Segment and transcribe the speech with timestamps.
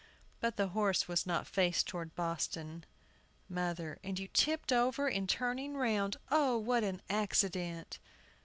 [0.39, 2.87] But the horse was not faced toward Boston.
[3.47, 3.99] MOTHER.
[4.03, 6.17] And you tipped over in turning round!
[6.31, 7.99] Oh, what an accident!